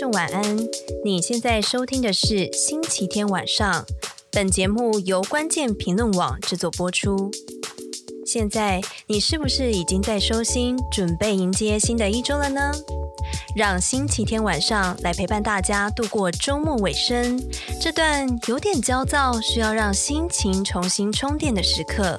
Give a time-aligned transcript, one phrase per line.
[0.00, 0.56] 众晚安。
[1.04, 3.84] 你现在收听的是星期天晚上，
[4.30, 7.30] 本节目由关键评论网制作播出。
[8.24, 12.72] 现在你是不是已经在收心，准备迎接新的一周了呢？
[13.54, 17.38] 让星期天晚上来陪伴大家度过周末尾声，
[17.78, 22.18] 这段有点焦躁，需要让心情重新充电的时刻。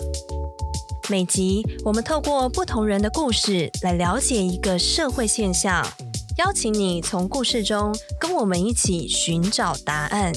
[1.10, 5.83] 每集我们透过不同人的故事来了解一个社会现象，
[6.41, 10.33] 邀请你从故事中跟我们一起寻找答案。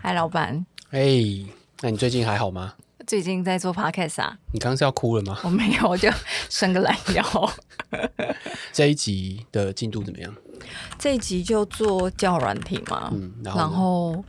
[0.00, 0.64] 嗨，老板。
[0.92, 1.46] 哎，hey,
[1.82, 2.72] 那你最近还好吗？
[3.06, 4.36] 最近在做 podcast 啊？
[4.52, 5.38] 你刚刚是要哭了吗？
[5.44, 6.10] 我没有，我就
[6.48, 7.52] 伸个懒腰。
[8.72, 10.34] 这一集的进度怎么样？
[10.98, 14.24] 这一集就做教软体嘛，嗯，然后，然后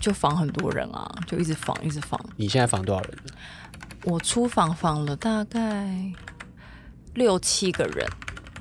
[0.00, 2.20] 就访很多人啊，就一直访，一直访。
[2.36, 3.34] 你现在访多少人了？
[4.04, 6.12] 我出访访了大概
[7.14, 8.06] 六七个人。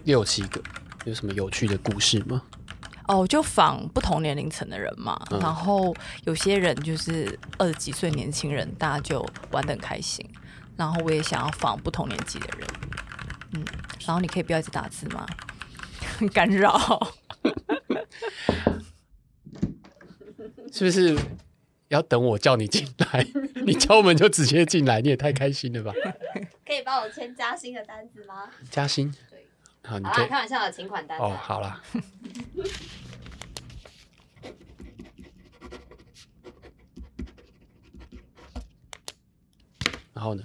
[0.05, 0.61] 六七个，
[1.05, 2.41] 有什么有趣的故事吗？
[3.07, 5.93] 哦，就仿不同年龄层的人嘛，嗯、然后
[6.25, 10.25] 有些人就是二十几岁年轻人，大家就玩的很开心。
[10.75, 12.67] 然后我也想要仿不同年纪的人，
[13.51, 13.63] 嗯，
[14.07, 15.23] 然后你可以不要一直打字吗？
[16.17, 17.13] 很 干扰，
[20.71, 21.15] 是不是
[21.89, 23.27] 要等我叫你进来？
[23.65, 25.93] 你敲门就直接进来，你也太开心了吧？
[26.65, 28.49] 可以帮我签加薪的单子吗？
[28.71, 29.13] 加薪。
[29.85, 31.17] 好，你可以开玩笑的，请款单。
[31.19, 31.83] 哦，好啦。
[40.13, 40.43] 然后呢？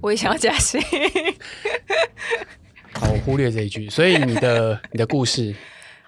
[0.00, 0.80] 我也想要加薪。
[2.94, 3.90] 好，我忽略这一句。
[3.90, 5.54] 所以你的 你的故事，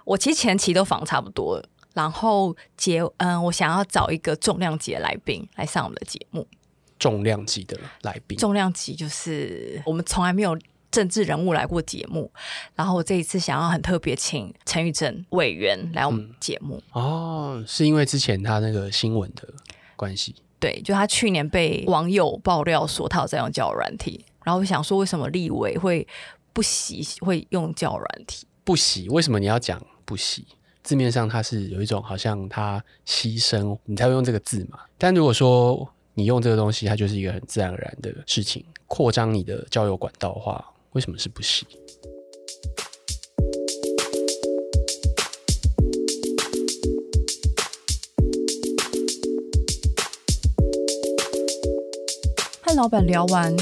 [0.04, 1.69] 我其实前期都仿差不多了。
[1.92, 6.48] 然后节，嗯，我想要找一个重量级的来宾来上我们的节目。
[6.98, 10.59] 重量级的来宾，重量级就是我们从来没有。
[10.92, 12.30] 政治人物来过节目，
[12.76, 16.80] 然后我这一次想要很特别，请陈玉珍委员来我们节目。
[16.94, 19.48] 嗯、哦，是因为之前他那个新闻的
[19.97, 20.36] 关系？
[20.60, 26.06] 对，就他去年被网友爆料说他有在用交友软体，然后我想说，为什么立委会
[26.53, 28.47] 不喜会用交友软体？
[28.62, 29.09] 不喜？
[29.09, 30.47] 为什么你要讲不喜？
[30.84, 34.78] 字面上它是有一种好像他牺牲，你才会用这个字嘛。
[34.98, 40.72] 但如果说你用这个东西，它就是一个很自然而然的事情，扩张你的交友管道的话。
[40.92, 41.66] 为什么是不喜？
[52.60, 53.54] 和老板聊完，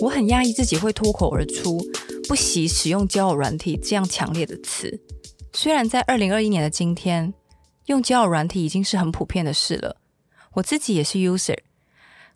[0.00, 1.78] 我很压抑自己会脱口而出
[2.26, 4.98] “不喜”使用交友软体这样强烈的词。
[5.52, 7.34] 虽然在二零二一年的今天，
[7.86, 9.96] 用交友软体已经是很普遍的事了，
[10.54, 11.58] 我自己也是 user。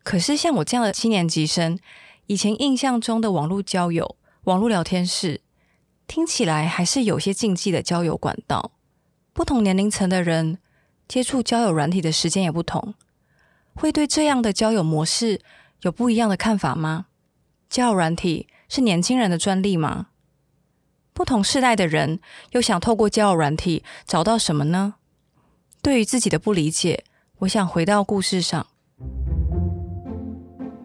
[0.02, 1.78] 可是像我这样的七年级生，
[2.26, 4.16] 以前印象中的网络交友。
[4.44, 5.40] 网络聊天室
[6.08, 8.72] 听起来还是有些禁忌的交友管道，
[9.32, 10.58] 不同年龄层的人
[11.06, 12.94] 接触交友软体的时间也不同，
[13.74, 15.40] 会对这样的交友模式
[15.82, 17.06] 有不一样的看法吗？
[17.70, 20.08] 交友软体是年轻人的专利吗？
[21.12, 22.18] 不同世代的人
[22.50, 24.94] 又想透过交友软体找到什么呢？
[25.80, 27.04] 对于自己的不理解，
[27.38, 28.66] 我想回到故事上。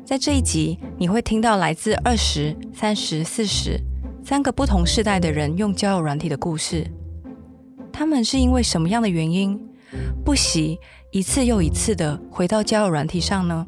[0.07, 3.77] 在这一集，你会听到来自二十三十四十
[4.23, 6.89] 三个不同世代的人用交友软体的故事。
[7.91, 9.59] 他们是因为什么样的原因，
[10.23, 10.79] 不惜
[11.11, 13.67] 一次又一次的回到交友软体上呢？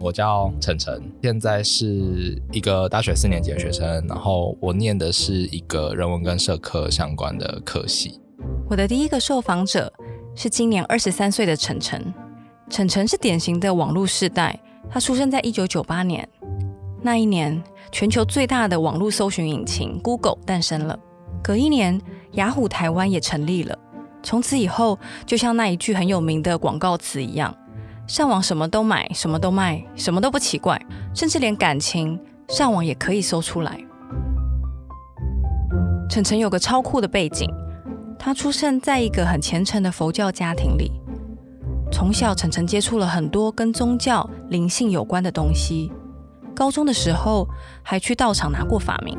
[0.00, 8.18] 我叫晨晨，现在是一个大学四年级的学生，然后我念的是一个人文跟社科相关的科系。
[8.70, 9.92] 我的第一个受访者
[10.34, 12.14] 是今年二十三岁的晨晨。
[12.70, 14.58] 晨晨是典型的网络世代。
[14.90, 16.26] 他出生在一九九八年，
[17.02, 17.62] 那一年，
[17.92, 20.98] 全球最大的网络搜寻引擎 Google 诞生了。
[21.42, 22.00] 隔一年，
[22.32, 23.78] 雅虎台湾也成立了。
[24.22, 27.54] 从此以后，就像那一句很有名的广告词一样：
[28.06, 30.80] 上网什么都买，什么都卖，什么都不奇怪，
[31.14, 32.18] 甚至连感情
[32.48, 33.78] 上网也可以搜出来。
[36.10, 37.48] 晨晨有个超酷的背景，
[38.18, 40.90] 他出生在一个很虔诚的佛教家庭里。
[41.90, 45.90] 从小，晨晨接触了很多跟宗教、灵性有关的东西。
[46.54, 47.48] 高中的时候，
[47.82, 49.18] 还去道场拿过法名。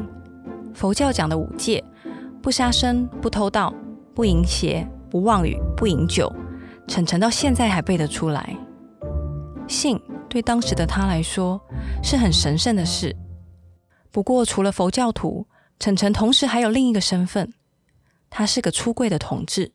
[0.73, 1.83] 佛教讲的五戒：
[2.41, 3.73] 不杀生、不偷盗、
[4.13, 6.31] 不淫邪、不妄语、不饮酒。
[6.87, 8.55] 晨晨到现在还背得出来。
[9.67, 11.59] 性对当时的他来说
[12.03, 13.15] 是很神圣的事。
[14.11, 15.45] 不过，除了佛教徒，
[15.79, 17.53] 晨晨同时还有另一个身份。
[18.29, 19.71] 他是个出柜的同志。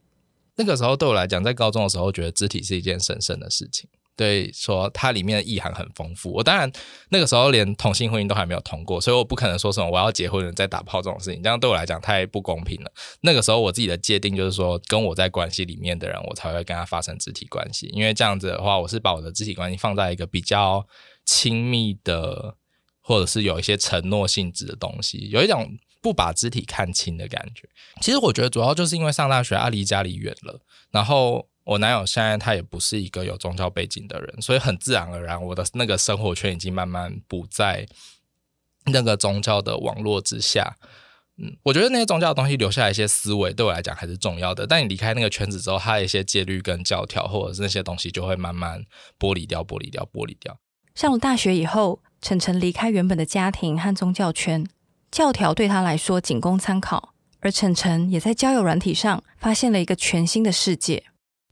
[0.57, 3.89] 那个时候对我来讲，在高中的时候，觉得肢体是一件神圣的事情。
[4.17, 6.31] 对，说它里面的意涵很丰富。
[6.31, 6.71] 我当然
[7.09, 12.93] 那个时候连同性婚姻都还没有通过，所以我不可能说什么我要结婚了再打炮这种事情，这样对我来讲太不公平了。
[13.23, 20.87] 那个时候我自己的界定就是说，跟我在关系里面的人，我才会跟他发生肢体关系，因为这样子的话，我是把我的肢体关系放在一个比较
[21.25, 22.55] 亲密的，
[23.01, 25.69] 或者是有一些承诺性质的东西，有一种
[26.05, 27.67] 不把肢体看清的感觉。
[28.03, 30.61] 其实我觉得主要就是因为上大学啊，离家里远了，
[30.91, 31.49] 然后。
[31.67, 37.89] 我男友现在他也不是一个有宗教背景的人，所以很自然而然，我的那个生活圈已经慢慢不在
[38.93, 40.77] 那个宗教的网络之下。
[41.39, 44.67] 嗯，我觉得那些宗教的东西留下来一些思维，对我来讲还是重要的。
[44.67, 48.85] 但你离开那个圈子之后，他的一些戒律跟教条，或者是那些东西，就会慢慢
[49.19, 50.59] 剥离掉、剥离掉、剥离掉。
[50.95, 54.67] 上了大学以后，晨晨离开原本的家庭和宗教圈，
[55.15, 61.05] 教条对他来说仅供参考，而晨晨也在交友软体上发现了一个全新的世界。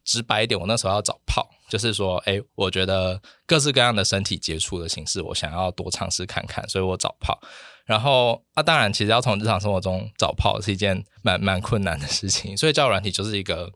[0.03, 7.39] 直白一点，我那时候要找炮，就是说，哎，我觉得各式各样的身体接触的形式，我想要多尝试看看，所以我找炮。
[7.85, 13.71] 然后啊，当然，其实要从日常生活中找炮是一件蛮蛮困难的事情，所以交友软体就是一个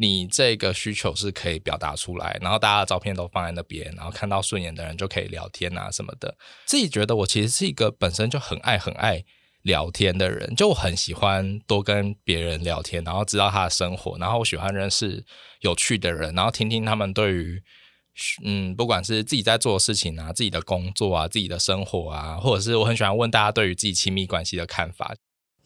[0.00, 6.34] 你这个需求是可以表达出来，然后大家的照片都放在那边，然后看到顺眼的人就可以聊天啊什么的。
[6.64, 9.24] 自己觉得我其实是一个本身就很爱很爱。
[9.62, 15.22] 聊天的人，就我很喜欢多跟别人聊天，然后知道他的生活，然后我喜欢认识
[15.60, 17.62] 有趣的人，然后听听他们对于
[18.42, 25.14] 嗯，不管是自己在做的事情啊、自己的工作啊、自己的生活啊，或者是我很喜欢问大家对于自己亲密关系的看法。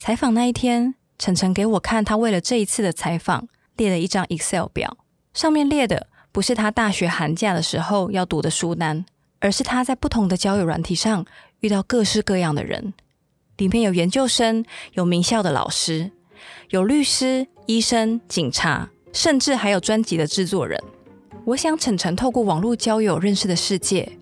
[0.01, 4.97] 采访那一天，晨晨给我看他为了这一次的采访列了一张 Excel 表，
[5.33, 9.05] 上面列的不是他大学寒假的时候要读的书单，
[9.41, 11.25] 而是他在不同的交友软体上
[11.61, 12.95] 遇到各式各样的人。
[13.57, 16.11] 里面有研究生，有名校的老师，
[16.71, 20.83] 有律师、医生、警察，甚至还有专辑的制作人。
[21.45, 24.19] 我想晨晨透过网络交友认识的世界，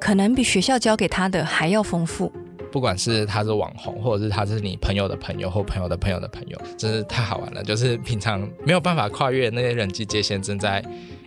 [0.00, 2.32] 可能比学校教给他的还要丰富。
[2.72, 7.62] 不管是他是网红，或者是他是你朋友的朋友或朋友的朋友的朋友，真是太好玩了。
[7.62, 10.82] 就是平常没有办法跨越那些人际界限，正在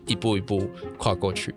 [0.08, 1.54] 一步一步跨过去。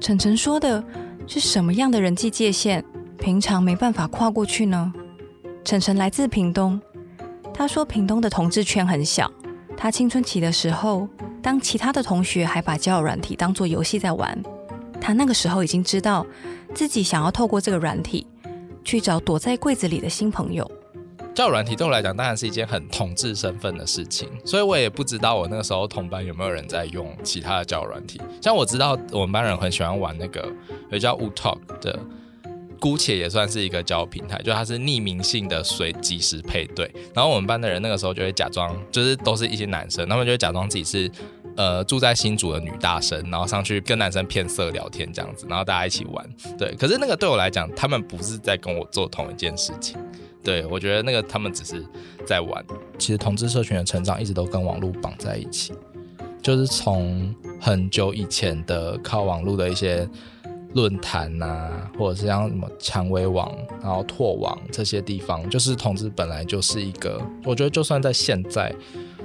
[0.00, 0.84] 晨晨说的
[1.26, 2.84] 是什么样的人际界限？
[3.18, 4.92] 平常没办法跨过去呢？
[5.64, 6.80] 晨晨来自屏东，
[7.54, 9.30] 他说屏东的同志圈很小。
[9.76, 11.08] 他青春期的时候，
[11.40, 14.36] 当其他的同学还把交友软体当作游戏在玩，
[15.00, 16.26] 他那个时候已经知道
[16.74, 18.26] 自己想要透过这个软体
[18.84, 20.70] 去找躲在柜子里的新朋友。
[21.34, 28.20] 交友软体对我来讲当然是一件很同志身份的事情，所以我也不知道我那个时候同班有没有人在用其他的交友软体。
[28.40, 30.46] 像我知道我们班人很喜欢玩那个
[30.90, 31.98] 有叫 w o Talk 的。
[32.78, 41.08] 姑且也算是一个交友平台，就它是匿名性的随即时配对，然后我们班的人那个时候就会假装，就是都是一些男生，他们就会假装自己是
[41.56, 46.28] 呃住在新竹的女大生，然后上去跟男生骗色聊天这样子，然后大家一起玩。
[46.58, 49.96] 对，可是那个对我来讲，他们不是在跟我做同一件事情。
[50.42, 51.84] 对，我觉得那个他们只是
[52.26, 52.64] 在玩。
[52.98, 55.72] 其实同志社群的成长一直都跟网络绑在一起，
[56.42, 60.08] 就是从很久以前的靠网络的一些。
[60.74, 68.74] 论坛呐、啊，或者是像什么蔷薇网，然后拓网这些地方，就是同志本来就是一个，我觉得就算在现在，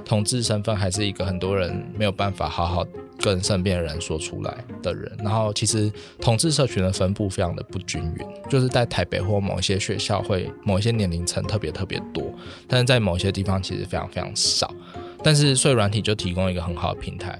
[0.07, 2.87] 同志身份还是一个很多人没有办法好好
[3.19, 5.11] 跟身边的人说出来的人。
[5.21, 12.33] 然后其实同志社群的分布非常的不均匀，就是在台北或某一些学校会某一些年龄层特别特别多，
[12.69, 14.73] 但是在某些地方其实非常非常少。
[15.21, 17.37] 但是所以软体就提供一个很好的平台。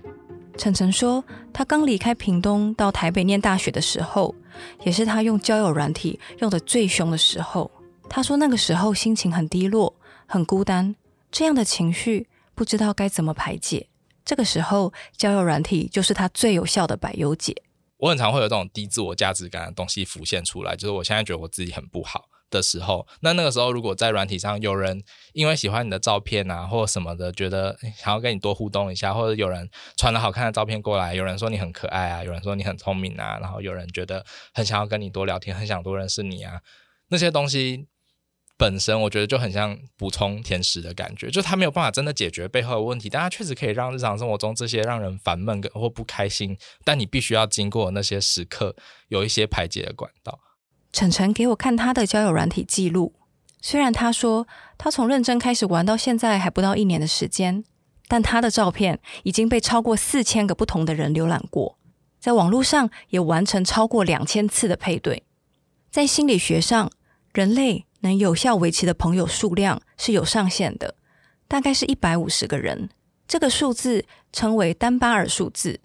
[0.57, 4.35] 晨晨说，他刚离开屏东到台北念大学的时候，
[4.83, 7.71] 也是他用交友软体用得最凶的时候。
[8.09, 9.93] 他说那个时候心情很低落，
[10.25, 10.95] 很孤单，
[11.31, 13.87] 这样的情绪不知道该怎么排解。
[14.25, 17.55] 这个时候，交友软体就是他最有效的百忧解。
[17.97, 22.25] 我很常会有这种低自我价值感的东西浮现出来，就是我现在觉得我自己很不好。
[22.49, 36.61] 的时候，那那个时候，如果在软体上有人因为喜欢你的照片啊，或者什么的，觉得想要跟你多互动一下，或者有人传了好看的照片过来，有人说你很可爱啊，有人说你很聪明啊，然后有人觉得很想要跟你多聊天，很想多认识你啊，
[37.09, 37.85] 那些东西
[38.57, 48.75] 本身我觉得就很像补充甜食的感觉，就它没有办法真的解决背后的问题，但它确实可以让日常生活中这些让人烦闷跟或不开心，但你必须要经过那些时刻
[49.09, 50.39] 有一些排解的管道。
[50.91, 53.13] 晨晨给我看他的交友软体记录，
[53.61, 54.47] 虽然他说
[54.77, 57.63] 他从认真开始玩到现在还不到一年的时间，
[58.07, 61.77] 但他的照片已经被超过四千个不同的人浏览过，
[62.19, 65.21] 在网络上也完成超过两千次的配对。
[65.91, 66.91] 在心理学上，
[67.33, 70.95] 人类能有效维持的朋友数量是有上限的，
[71.47, 72.89] 大概是一百五十个人。
[73.27, 75.81] 这个数字称为丹巴尔数字。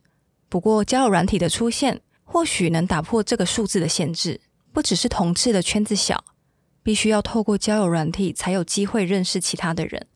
[0.48, 4.40] 不过，交友软体的出现或许能打破这个数字的限制。
[4.72, 6.24] 不只是同志的圈子小，
[6.82, 10.06] 必须要透过交友软体才有机会认识其他的人。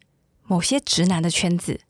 [0.45, 1.81] 某些直男的圈子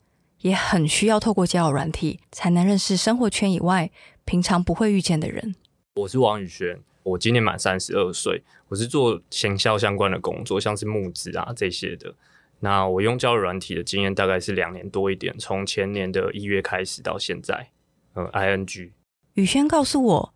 [0.40, 3.90] 也很需要透过交友软体才能认识生活圈以外
[4.24, 5.54] 平常不会遇见的人。
[5.94, 12.12] 我是王宇轩，我今年满三十二岁，我是做行销相关的工作，像是募资啊这些的。
[12.58, 17.70] 那我用交友软体的经验大概是两年多一点，从前年的一月开始到现在。
[18.16, 18.90] 嗯，ing。
[19.34, 20.34] 宇轩告诉我，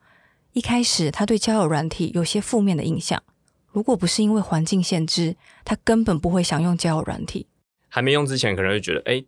[0.52, 3.20] 一开始他对交友软体有些负面的印象，
[3.72, 5.34] 如果不是因为环境限制，
[5.64, 7.48] 他根本不会想用交友软体。
[7.88, 9.24] 还没用之前，可能会觉得，哎，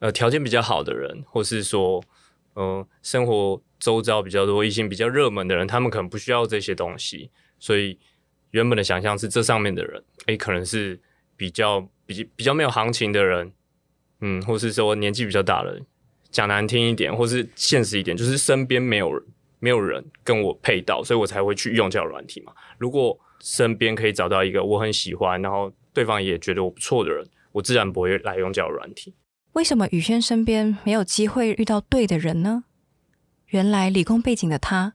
[0.00, 2.04] 呃，条件比较好的人，或是说，
[2.54, 7.98] 呃，生活周遭比较多异性比较热门的人，他们可能不需要这些东西，所以
[8.50, 11.00] 原本的想象是这上面的人，哎，可能是
[11.36, 11.88] 比较。
[12.04, 13.52] 比比较没有行情的人，
[14.20, 15.86] 嗯，或是说年纪比较大的人，
[16.30, 19.22] 讲难听一点，或是现实一点，就是身边没有
[19.60, 22.52] 没有人跟我配到，所以我才会去用这软体嘛。
[22.76, 29.14] 如果身边可以找到一个我很喜欢，然后对方也觉得我不错的人，我自然不会来用这软体。
[29.52, 32.64] 为什么宇轩身边没有机会遇到对的人呢？
[33.48, 34.94] 原来理工背景的他，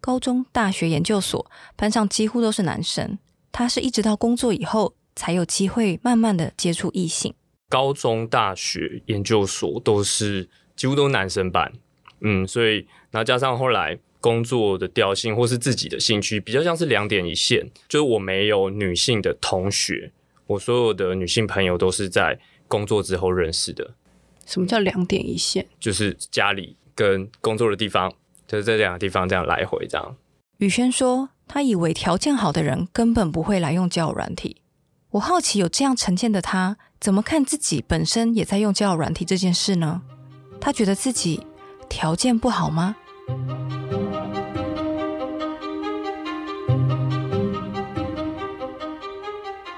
[0.00, 3.18] 高中、大学、研究所班上几乎都是男生，
[3.50, 4.94] 他是一直到工作以后。
[5.16, 7.32] 才有机会慢慢的接触异性。
[7.68, 11.72] 高中、大学、研究所都是几乎都是男生班，
[12.20, 17.64] 嗯，所以然后加上后来工作的调性或是自己的兴趣，比较像是两点一线。
[17.88, 20.10] 就是我没有女性的同学，
[20.48, 22.36] 我所有的女性朋友都是在
[22.68, 23.94] 工作之后认识的。
[24.46, 25.66] 什么叫两点一线？
[25.80, 28.12] 就是家里跟工作的地方，
[28.46, 30.16] 就是这两个地方这样来回这样。
[30.58, 34.62] 宇轩说，他以为条件好的人根本不会来用交友软体。
[35.10, 40.02] 我好奇，有这样成见的他，怎么看自己本身也在用交友软体这件事呢？
[40.60, 41.46] 他觉得自己
[41.88, 42.96] 条件不好吗？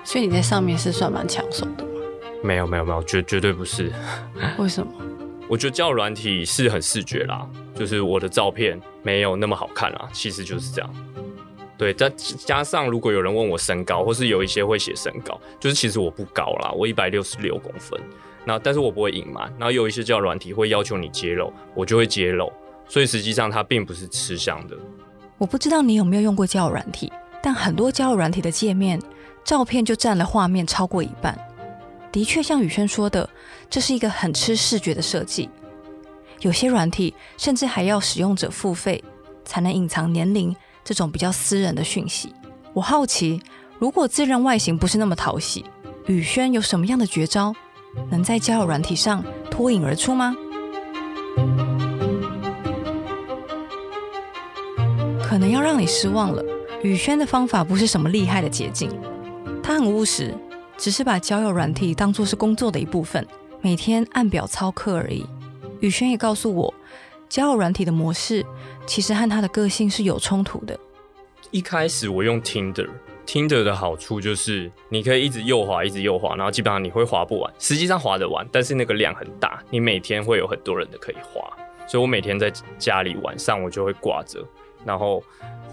[0.05, 1.96] 所以你在上面是算蛮抢手的吗？
[2.43, 3.93] 没有没有没有，绝绝对不是。
[4.59, 4.93] 为什么？
[5.49, 10.91] 我觉得交友软体是很视觉啦，就是我的照片没有那么好看啦，其实就是这样。
[11.79, 18.01] 对，再加上如果有人问我身高，或是有一些会写身高，就是其实我不高啦，我一百六十六公分。
[18.45, 22.53] 那但是我不会隐瞒，然后有一些交友软体会要求你揭露，我就会揭露。
[22.89, 24.77] 所以实际上它并不是吃香的。
[25.37, 27.13] 我不知道你有没有用过交友软体，
[27.43, 29.01] 但很多交友软体的界面，
[29.45, 31.39] 照片就占了画面超过一半。
[32.13, 33.29] 的确像宇轩说的，
[33.69, 35.49] 这是一个很吃视觉的设计。
[36.41, 39.03] 有些软体甚至还要使用者付费
[39.45, 40.55] 才能隐藏年龄。
[40.85, 42.33] 这种比较私人的讯息，
[42.73, 43.43] 我好奇，
[43.81, 45.65] 如果自认外形不是那么讨喜，
[46.07, 47.53] 宇轩有什么样的绝招，
[48.09, 50.37] 能在交友软体上脱颖而出吗？
[55.25, 56.41] 可能要让你失望了，
[56.85, 58.89] 宇轩的方法不是什么厉害的捷径，
[59.61, 60.33] 他很务实，
[60.77, 63.27] 只是把交友软体当作是工作的一部分，
[63.61, 65.25] 每天按表操课而已。
[65.81, 66.73] 宇轩也告诉我，
[67.29, 68.45] 交友软体的模式
[68.87, 70.79] 其实和他的个性是有冲突的。
[71.51, 77.53] 一开始我用 Tinder，Tinder 的好处就是你可以一直右滑，一直右滑，然后基本上你会滑不完。
[77.59, 81.43] 实际上滑得完，但是那个量很大，你每天会有很多人的可以滑。
[81.89, 84.45] 所以我每天在家里晚上我就会挂着，
[84.85, 85.23] 然后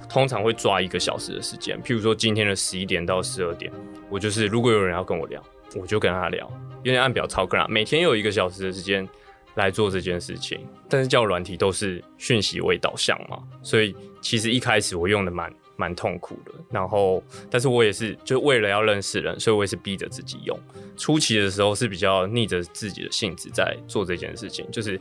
[0.07, 3.71] 通常会抓一个小时的时间，譬如说今天的十一点到十二点，
[4.13, 5.43] 我就是如果有人要跟我聊，
[5.75, 6.47] 我就跟他聊，
[6.83, 9.07] 有点按表操课，每天有一个小时的时间。
[9.55, 16.51] 来做这件事情，但是叫软体都是讯息为导向嘛，所以其实一开始我用的蛮蛮痛苦的。
[16.71, 20.59] 然后，但是我也是就为了要认识人，所以我也是逼着自己用。
[20.97, 24.99] 初期的时候是比较逆着自己的性子在做这件事情，就是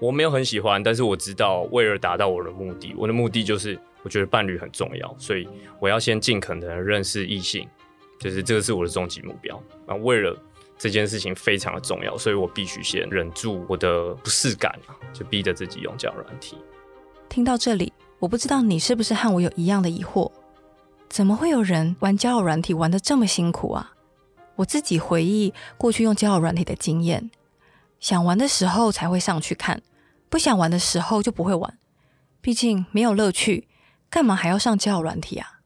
[0.00, 7.68] 我没有很喜欢，但是我知道为了达到我的目的，我的目的就是我觉得伴侣很重要，所以我要先尽可能认识异性，
[8.22, 9.60] 就是这个是我的终极目标。
[9.86, 10.38] 啊，为了。
[10.78, 14.76] 这件事情非常的重要，所以我必须先忍住我的不适感，
[15.12, 16.56] 就逼着自己用交友软体。
[17.28, 20.32] 听到这里，我不知道你是不是和我有一样的疑惑？
[21.08, 23.92] 怎么会有人玩交友软体玩得这么辛苦啊？
[24.56, 27.30] 我自己回忆过去用交友软体的经验，
[28.00, 29.80] 想玩的时候才会上去看，
[30.28, 31.78] 不想玩的时候就不会玩。
[32.40, 33.68] 毕竟没有乐趣，
[34.10, 35.60] 干嘛还要上交友软体啊？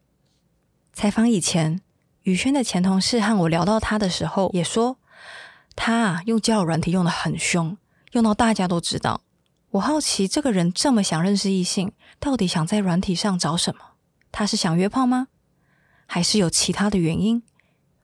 [0.92, 1.80] 采访以前，
[2.26, 4.98] 宇轩的前同事和我聊到他的时候，也说
[5.76, 7.78] 他啊用交友软体用得很凶，
[8.14, 9.22] 用到大家都知道。
[9.70, 13.92] 我好奇这个人这么想认识异性，到底想在软体上找什么？
[14.32, 15.28] 他是想约炮吗？
[16.06, 17.44] 还是有其他的原因？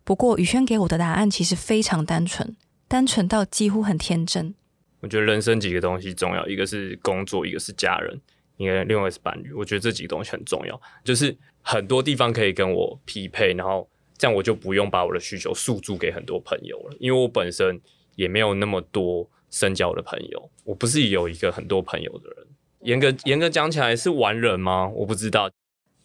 [0.04, 4.54] 不过宇轩给我的答案其实非常单纯，单纯到几乎很天真。
[5.00, 8.20] 我觉得人生几个东西重要，一个是工作，一个是家人，
[8.56, 9.52] 一个另外是伴侣。
[9.52, 13.88] 我觉得这几个东西很重要，就是很多地方可以跟我匹配，然后
[14.22, 17.80] 这样我就不用把我的需求诉诸给很多朋友了，因为我本身
[18.14, 22.46] 也没有那么多深交的朋友，我不是有一个很多朋友的人。
[22.82, 24.88] 严格严格讲起来是完人吗？
[24.94, 25.50] 我不知道。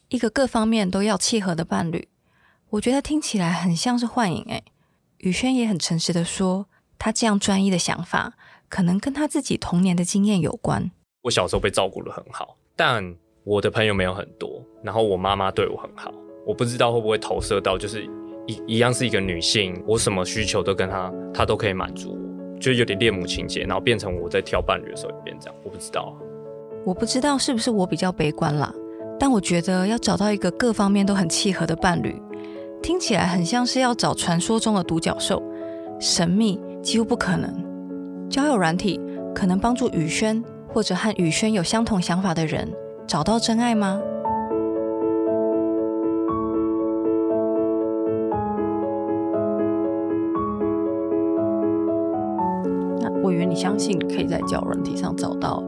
[0.10, 2.08] 一个各方面都要契合的伴侣，
[2.72, 4.44] 我觉得听起来很像是幻影。
[4.46, 4.64] 诶，
[5.20, 6.66] 宇轩也很诚实的说，
[6.98, 8.34] 他这样专一的想法。
[8.68, 10.90] 可能跟他自己童年的经验有关。
[11.22, 14.66] 我小时候被照顾的很好，但我的朋友没有很多。
[14.84, 16.12] 然后我妈妈对我很好，
[16.48, 18.06] 我不知道会不会投射到，就是
[18.48, 25.56] 一一样是一个女性，我什么需求都跟她，她都可以满足我，就有点恋母情结，然后变成我在挑伴侣的时候也变这样。
[25.66, 26.16] 我不知道，
[26.86, 28.74] 我不知道是不是我比较悲观啦，
[29.20, 32.16] 但我觉得要找到一个各方面都很契合的伴侣，
[32.82, 35.44] 听起来很像是要找传说中的独角兽，
[36.00, 37.54] 神秘，几乎不可能。
[38.30, 39.00] 交友软体
[39.36, 42.72] 可能帮助宇轩或者和宇轩有相同想法的人
[43.06, 44.02] 找到真爱吗？
[53.28, 55.64] 那我以为你相信可以在交友软体上找到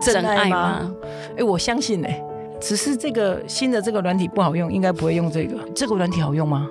[0.00, 0.90] 真爱吗？
[1.36, 2.24] 哎，我相信哎，
[2.58, 5.58] 只是这个新的这个软体不好用，应该不会用这个。
[5.74, 6.66] 这个软体好用吗？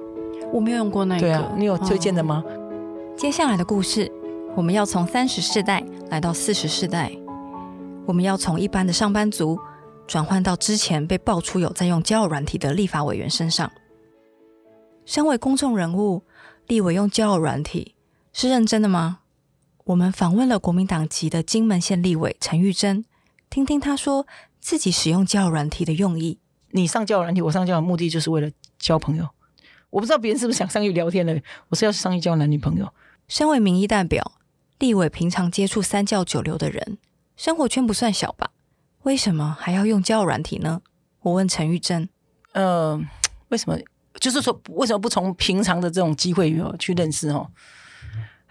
[0.52, 1.22] 我没有用过那个。
[1.22, 2.44] 对啊，你有推荐的吗？
[2.46, 4.12] 哦，接下来的故事。
[4.56, 7.10] 我们要从三十世代来到四十世代，
[8.06, 9.58] 我们要从一般的上班族
[10.06, 13.72] 转换到之前被爆出有在用交友软体的立法委员身上。
[15.06, 16.24] 身为公众人物，
[16.68, 17.96] 立委用交友软体
[18.34, 19.20] 是认真的吗？
[19.92, 23.04] 我们访问了国民党籍的金门县立委陈玉珍，
[23.50, 24.26] 听听他说
[24.62, 26.40] 自己使用交友软体的用意。
[26.70, 29.28] 你上交友软体，我上交友目的就是为了交朋友。
[29.90, 32.94] 我不知道别人是不是想上去聊天的，我是要上去交男女朋友。
[33.28, 34.32] 身为民意代表。
[34.80, 36.98] 立委平常接触三教九流的人，
[37.36, 38.50] 生活圈不算小吧？
[39.04, 40.82] 为什么还要用交友软体呢？
[41.20, 42.08] 我问陈玉珍。
[42.54, 43.00] 呃，
[43.50, 43.78] 为什么？
[44.20, 47.52] 就是说，为什么不从平常的这种机会去认识哦？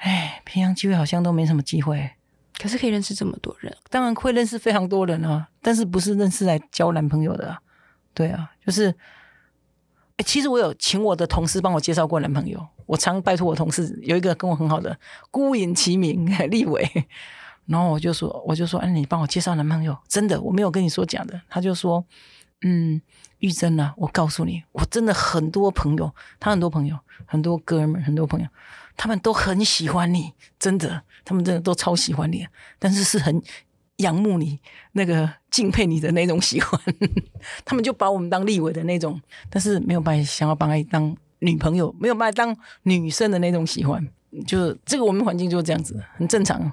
[0.00, 2.10] 哎，平常机会好像都没什么机会，
[2.58, 7.60] 可是可以认识这么多人，当然会认识非常多人啊，但是不是认识来交男朋友的啊？
[8.12, 8.94] 对啊，就是。
[10.26, 14.94] 其实我有请我的同事帮我介绍过男朋友，我常拜托我同事有一个跟我很好的
[15.30, 16.86] 孤影其名立伟，
[17.64, 21.40] 然后我就说我就说，哎，你帮我介绍男朋友，真的我没有跟你说假的。
[21.48, 22.04] 他就说，
[22.60, 23.00] 嗯，
[23.38, 28.46] 玉珍啊，我告诉你，我真的很多朋友，他很多朋友，很多哥们，很多朋友，
[29.00, 32.46] 他们都很喜欢你，真的，他们真的都超喜欢你，
[32.78, 33.42] 但是是很。
[34.00, 34.58] 仰慕你
[34.92, 36.80] 那个敬佩你的那种喜欢，
[37.66, 44.02] 他们就把我们当立委的那种，但是没有办法想要把他当女朋友，没有办法当女生的那种喜欢，
[44.46, 46.72] 就是这个我们环境就是这样子，很正常。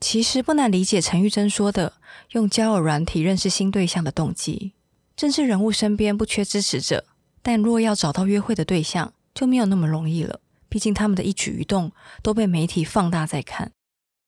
[0.00, 1.92] 其实不难理解陈玉珍说的
[2.30, 4.72] 用交友软体认识新对象的动机。
[5.14, 7.04] 政治人物身边不缺支持者，
[7.42, 10.40] 但若要找到约会的对象，就没有那么容易了。
[10.74, 13.70] 毕竟他们的一举一动都被媒体放大在看。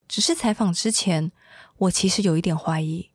[0.07, 1.33] 只是采访之前。
[1.79, 3.11] 我其实有一点怀疑，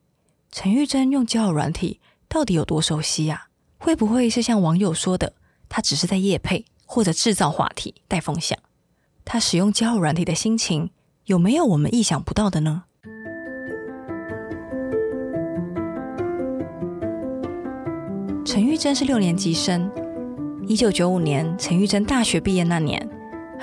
[0.52, 3.48] 陈玉珍用交友软体到底有多熟悉呀？
[3.78, 5.34] 会不会是像网友说的，
[5.70, 8.60] 他只是在夜配或者制造话题带风向？
[9.24, 10.92] 他使用交友软体的心情
[11.24, 12.84] 有没有我们意想不到的呢？
[18.46, 19.90] 陈玉珍是六年级生，
[20.68, 23.10] 一九九五年陈玉珍大学毕业那年，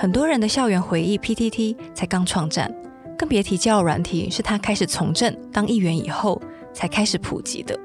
[0.01, 2.73] 很多人的校园回忆 PTT 才刚创站。
[3.17, 6.41] 更别提交友软体是他开始从政当议员以后
[6.73, 7.77] 才开始普及的。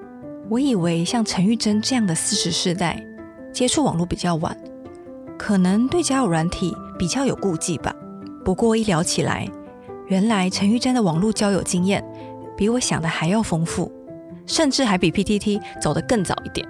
[0.49, 3.05] 我以为像陈玉珍这样的四十世代
[3.53, 4.57] 接触网络比较晚，
[5.37, 7.93] 可能对交友软体比较有顾忌吧。
[8.45, 9.49] 不过一聊起来，
[10.07, 12.05] 原来陈玉珍的网络交友经验
[12.57, 13.91] 比我想的还要丰富，
[14.47, 16.65] 甚至还比 PTT 走得更早一点。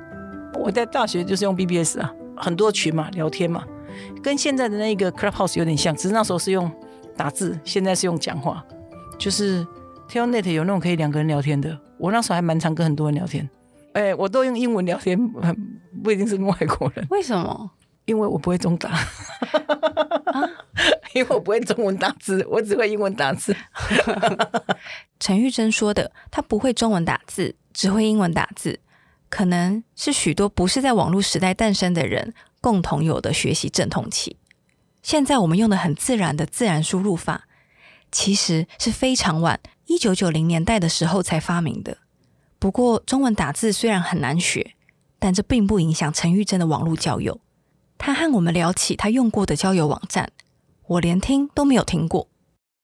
[0.59, 3.63] 我在大学就是用 BBS 啊，很多群嘛，聊天嘛，
[4.23, 6.71] 跟现在的那个 Clubhouse 有点像，只是那时候是用。
[7.17, 8.67] 打字，现在是用讲话，
[9.17, 9.65] 就是
[10.11, 11.79] Telnet 有那种可以两个人聊天的。
[11.97, 13.49] 我那时候还蛮常跟很多人聊天，
[13.93, 15.17] 哎、欸，我都用英文聊天，
[16.03, 17.07] 不一定是跟外国人。
[17.11, 17.71] 为什么？
[18.07, 19.01] 因为我不会中打，啊、
[21.15, 23.55] 因为我不会中文打字，我只会英文打字。
[25.21, 28.81] 陈玉珍说的，他不会中文打字，只会英文打字，
[29.31, 34.39] 可能是许多不是在网络时代诞生的人共同有的学习阵痛期。
[35.03, 37.47] 现在我们用的很自然的自然输入法，
[38.11, 41.99] 其实是非常晚，一九九零年代的时候才发明的。
[42.59, 44.73] 不过中文打字虽然很难学，
[45.19, 47.39] 但这并不影响陈玉珍的网络交友。
[47.99, 50.33] 他和我们聊起他用过的交友网站，
[50.87, 52.29] 我连听都没有听过。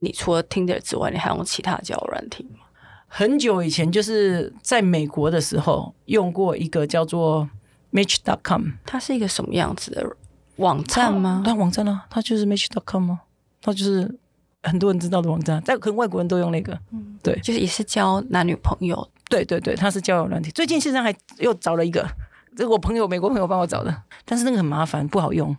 [0.01, 2.67] 你除了 Tinder 之外，你还用其他交友软体吗？
[3.09, 7.49] 很久以前，就是在美国的时候用过一个叫做
[7.93, 10.17] Match.com，它是一个什么样子的
[10.57, 11.43] 网站吗？
[11.45, 13.21] 它网站啊，它就是 Match.com 吗？
[13.63, 14.19] 它就是
[14.63, 16.79] 很多人知道的网站，但可能外国人都用那个。
[16.93, 19.09] 嗯，对，就是也是交男女朋友。
[19.29, 20.51] 对对对，它是交友软体。
[20.51, 22.09] 最近现在还又找了一个，
[22.57, 25.57] 这个我朋友美国朋友帮我找的，但是那个很麻烦，不好用。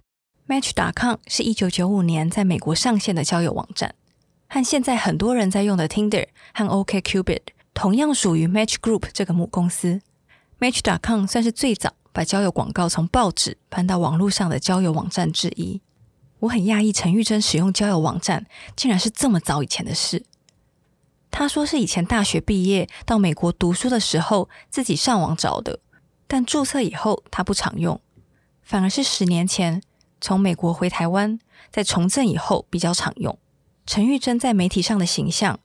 [0.47, 3.95] Match.com 是一九九五年在美国上线的交友网站。
[4.49, 7.39] 和现在很多人在用的 Tinder 和 OkCupid
[7.73, 10.01] 同样属于 Match Group 这个母公司。
[10.59, 15.81] Match.com 算是最早把交友广告从报纸搬到网络上的交友网站之一。
[16.39, 20.23] 我很讶异陈玉珍使用交友网站竟然是这么早以前的事。
[21.29, 25.79] 她说是以前大学毕业到美国读书的时候自己上网找的，
[26.27, 28.01] 但注册以后她不常用，
[28.63, 29.81] 反而是十年前
[30.19, 31.39] 从美国回台湾，
[31.71, 33.37] 在从政以后比较常用。
[33.85, 35.59] 陈玉珍在媒体上的形象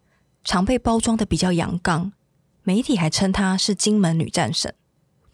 [0.44, 2.12] 常被包装得比较阳刚，
[2.62, 4.74] 媒体还称她是金门女战神。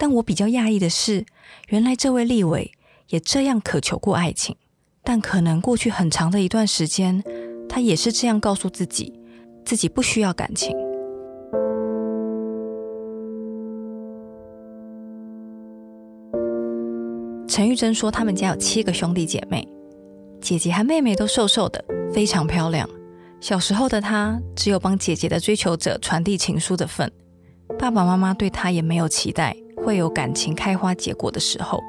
[0.02, 1.24] 但我比较讶异的是，
[1.68, 2.72] 原来这位立委
[3.10, 4.56] 也这样渴求过爱情，
[5.04, 7.22] 但可能过去很长的一段时间，
[7.68, 9.12] 她也是这样告诉自己，
[9.64, 10.76] 自己不需要感情。
[17.46, 19.68] 陈玉珍说，他们家有七个兄弟姐妹。
[20.40, 22.90] 姐姐和妹妹都瘦瘦的，非常漂亮。
[23.40, 27.08] 小时候的她只有帮姐姐的追求者传递情书的份，
[27.78, 31.80] 爸爸妈妈对她也没有期待会有感情开花结果的时候。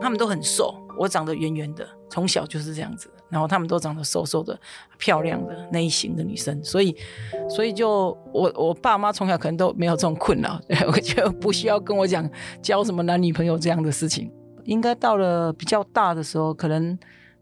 [0.00, 3.10] 他们都很瘦，我长得圆圆的，从小就是这样子。
[3.28, 4.56] 然后他们都长得瘦瘦的、
[4.98, 6.94] 漂亮的那一型的女生，所以，
[7.48, 12.28] 所以就我我爸妈从小可能都没有这种困扰， 我就不需要跟我讲
[12.62, 14.30] 交什么男女朋友这样的事情。
[14.64, 16.98] 应该到了比较大的时候，可能。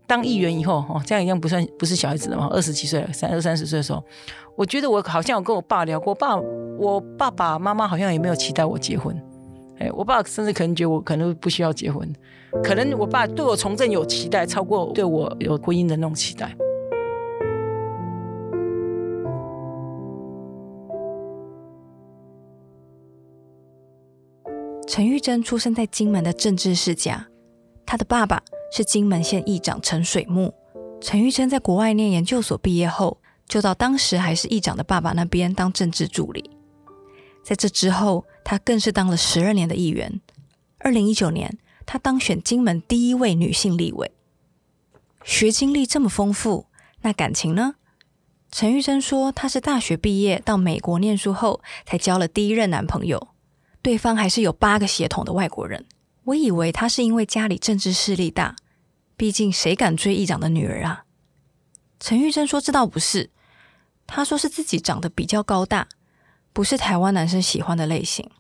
[0.07, 2.47] 当议员以后，哦，这样一样不算不是小孩子了嘛？
[2.51, 4.05] 二十几岁、三二三十岁的时候，
[4.55, 6.37] 我觉得我好像有跟我爸聊过，爸，
[6.79, 9.19] 我爸爸妈妈好像也没有期待我结婚。
[9.79, 12.11] 哎，我爸甚至可能觉得我可能不需要结婚，
[12.63, 16.55] 可能我爸对我从政有期待，超过对我有婚姻的那种期待。
[24.87, 27.27] 陈玉珍出生在金门的政治世家，
[27.85, 28.43] 他的爸爸。
[28.77, 30.53] 是金门县议长陈水木。
[31.01, 36.51] 陈玉珍在国外念研究所毕业后，就到当时还是议长的爸爸那边当政治助理。
[37.45, 40.21] 在这之后，她更是当了十二年的议员。
[40.79, 44.13] 二零一九年，她当选金门第一位女性立委。
[45.25, 46.67] 学经历这么丰富，
[47.01, 47.77] 那感情呢？
[48.53, 53.29] 陈玉珍说，她是大学毕业到美国念书后，才交了第一任男朋友，
[53.83, 55.87] 对方还是有八个血统的外国人。
[56.25, 58.55] 我以为她是因为家里政治势力大。
[59.17, 61.05] 毕竟，谁敢追议长的女儿啊？
[62.01, 63.31] 陈玉珍说：“这倒不是，
[64.07, 65.89] 她说是自己长得比较高大，
[66.55, 68.31] 不是台湾男生喜欢的类型。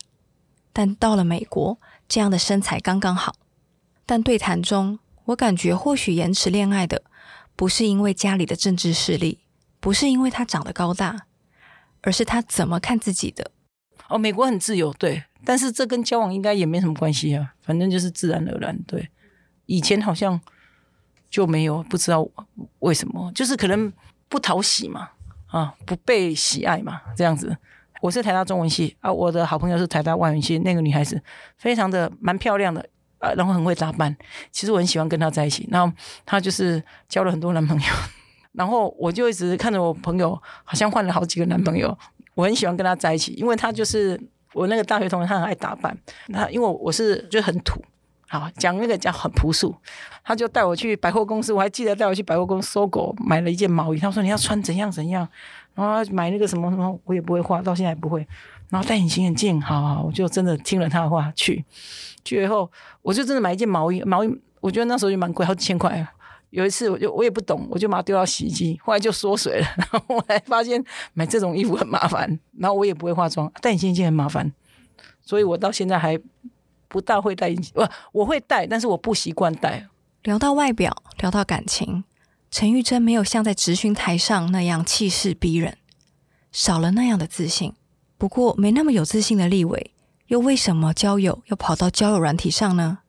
[0.72, 3.36] 但到了美国，这样的身材刚刚好。
[4.06, 7.02] 但对谈中，我感觉或许延迟恋爱的，
[7.54, 9.40] 不是因为家里的政治势力，
[9.80, 11.26] 不是因为他长得高大，
[12.00, 13.50] 而是他怎么看自己的。
[14.08, 18.78] 哦，美国很自由，对，但是这跟交往应该也没什么关系啊，反正就是自然而然。
[18.86, 19.10] 对，
[19.66, 20.40] 以前好像。”
[21.30, 22.24] 就没有不知道
[22.78, 23.92] 为什么，就是可能
[24.28, 25.10] 不讨喜嘛，
[25.46, 27.58] 啊，不被喜爱嘛，这样子。
[28.04, 31.18] 我是台大中文系啊，我的好朋友是台大外文系，那个女孩子
[31.56, 32.86] 非常的蛮漂亮的
[33.16, 34.14] 啊，然后很会打扮。
[34.50, 35.66] 其实我很喜欢跟她在一起。
[35.72, 35.90] 然后
[36.26, 37.86] 她就是交了很多男朋友，
[38.52, 41.96] 然后我就一直看着我朋友好像换了好几个男朋友。
[42.34, 44.20] 我很喜欢跟她在一起，因为她就是
[44.52, 45.96] 我那个大学同学，她很爱打扮。
[46.30, 47.82] 她因为我是就很土。
[48.28, 49.74] 好，讲那个讲很朴素，
[50.24, 55.28] 他就带我去百货公司，我还记得带我去百货公司搜狗买了一件毛衣，他说你要穿怎样怎样，
[55.74, 58.26] 然后买那个什么什么，我也不会画，到现在也不会，
[58.70, 61.64] 然后戴隐形眼镜，好好，我就真的听了他的话去，
[62.24, 62.70] 去以后
[63.02, 66.06] 我就真的买一件毛衣，毛衣我觉得那时候就蛮贵，好几千块。
[66.50, 70.82] 有一次我就我也不懂，我就把它丢到洗衣机，后来就缩水了， 然后我才发现
[71.12, 74.52] 买这种衣服很麻烦，然后我也不会化妆，戴隐形眼镜很麻烦，
[75.22, 76.18] 所以我到现在还。
[76.86, 79.84] 不大会戴隐形，不，我会戴，但是我不习惯戴。
[80.22, 82.04] 聊到外表，聊到感情，
[82.54, 85.76] 陈玉珍没有像在质询台上那样气势逼人，
[86.52, 87.72] 少了那样的自信。
[88.16, 89.90] 不过，没那么有自信的立委，
[90.28, 93.00] 又为什么交友要跑到交友软体上呢？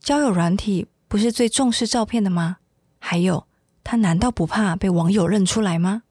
[0.00, 2.56] 交友软体不是最重视照片的吗？
[2.98, 3.46] 还有，
[3.84, 6.02] 他难道不怕被网友认出来吗？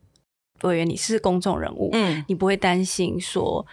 [0.61, 3.65] 委员，你是公众人物，嗯，你不会担心说？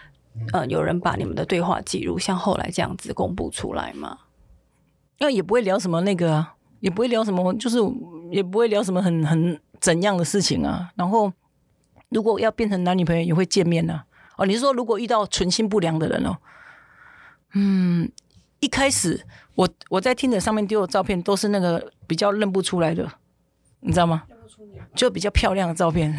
[0.51, 4.17] 呃，有人把你们的对话记录像后来这样子公布出来吗？
[5.19, 6.54] 那也不会聊什么那个啊，
[6.85, 7.79] 也不会聊什么，就是
[8.29, 10.91] 也不会聊什么很很怎样的事情啊？
[10.93, 11.33] 然后
[12.09, 14.05] 如果要变成男女朋友，也会见面呢、啊？
[14.37, 16.37] 哦，你是说如果遇到存心不良的人哦？
[17.53, 18.07] 嗯，
[18.59, 23.11] 一开始我我在 Tinder 上面丢的照片都是那个比较认不出来的，
[23.79, 24.21] 你知道吗？
[24.93, 26.15] 就比较漂亮的照片，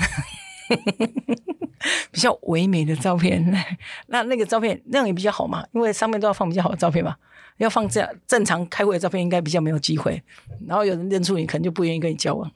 [2.10, 3.44] 比较唯美的照片。
[4.08, 7.16] 那那个照片那样也比较好嘛，因为上面都要放比较好的照片嘛。
[7.58, 10.22] 要放这样正常开会的照片，应该比较没有机会。
[10.66, 12.50] 然后有人认出你，可能就不愿意跟你交往。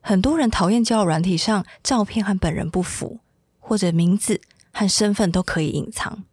[0.00, 3.18] 很多人讨厌交友软体上照片和本人不符，
[3.58, 4.40] 或者名字
[4.72, 6.24] 和身份都可以隐藏，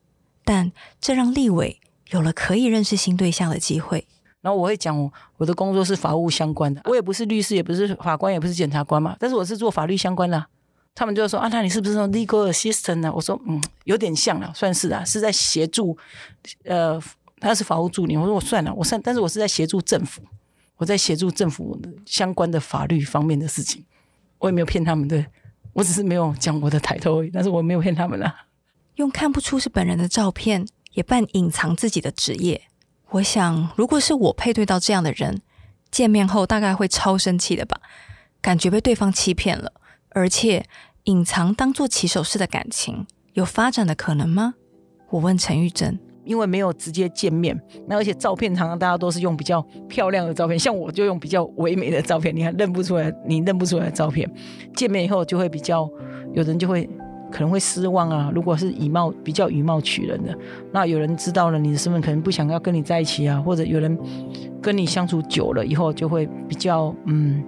[0.46, 4.08] 但这让立伟有了可以认识新对象的机会。
[4.40, 10.46] 然后我会讲，我的工作是法务相关的，我也不是律师，也不是法官，也不是检察官嘛，但是我是做法律相关的。
[10.96, 13.14] 他们就说啊，那你是不是说 legal assistant 呢？
[13.14, 15.96] 我说嗯，有点像了，算是啊，是在协助
[16.64, 17.00] 呃。
[17.38, 20.22] 他是法务助理，我说我算了，我算，但是我是在协助政府，
[20.78, 23.86] 我在协助政府相关的法律方面的事情，
[24.40, 25.24] 我也没有骗他们的，
[25.74, 28.46] 我只是没有讲我的抬头而已，但是我没有骗他们啊。
[28.96, 32.64] 用看不出是本人的照片，也扮隐藏自己的职业。
[33.10, 35.42] 我想，如果是我配对到这样的人，
[35.92, 37.80] 见面后大概会超生气的吧，
[38.42, 39.74] 感觉被对方欺骗了，
[40.16, 40.66] 而且
[41.04, 44.56] 隐藏当做起手式的感情，有发展的可能吗？
[45.12, 46.00] 我问陈玉珍。
[46.24, 47.56] 因为没有直接见面，
[47.88, 54.28] 那而且照片常常大家都是用比较漂亮的照片，像我就用比较唯美的照片，你还认不出来，你认不出来的照片，
[54.76, 55.88] 见面以后就会比较，
[56.34, 56.90] 有人就会
[57.32, 58.32] 可能会失望啊。
[58.34, 60.36] 如果是以貌比较以貌取人的，
[60.72, 63.96] 那有人知道了你的身份，可能不想要跟你在一起啊，或者有人
[64.60, 67.44] 跟你相处久了以后，就会比较嗯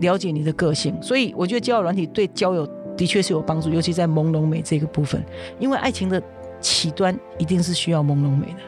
[0.00, 0.96] 了解你的个性。
[1.02, 5.22] 所以我觉得交友软体对交友的确是有帮助，尤其在朦胧美这个部分，
[5.58, 6.22] 因为爱情的。
[6.58, 8.60] 起端一定是需要朦胧美的，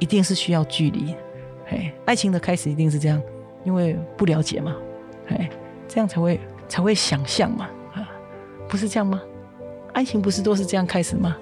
[0.00, 1.14] 一定是需要距离，
[1.64, 3.22] 嘿，爱情的开始一定是这样，
[3.64, 4.76] 因为不了解嘛，
[5.28, 5.48] 嘿，
[5.86, 8.10] 这样才会才会想象嘛，啊，
[8.68, 9.22] 不是这样吗？
[9.92, 11.36] 爱情不是都是这样开始吗？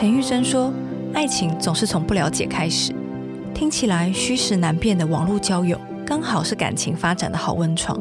[0.00, 0.72] 陈玉珍说。
[1.12, 2.90] 爱情总是从不了解开始，
[3.54, 8.00] 听起来虚实难辨的网络交友，刚好是感情发展的好温床。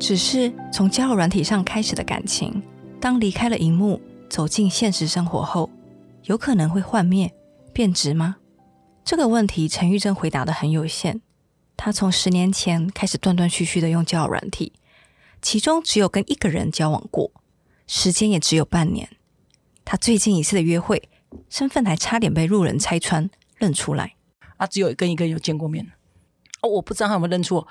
[0.00, 2.62] 只是从交友软体上开始的感情，
[2.98, 5.68] 当离开了荧幕，走进现实生活后，
[6.22, 7.30] 有可能会幻灭、
[7.74, 8.36] 变质吗？
[9.04, 11.20] 这个问题，陈玉珍回答得很有限。
[11.76, 14.72] 她从十年前开始断断续续的用交友软体，
[15.42, 17.30] 其中只有跟一个人交往过，
[17.86, 19.10] 时间也只有半年。
[19.84, 21.10] 她最近一次的约会。
[21.48, 24.14] 身份还差点被路人拆穿认出来
[24.56, 24.66] 啊！
[24.66, 25.92] 只有跟一个有见过面
[26.62, 27.68] 哦，我不知道他有没有认出我。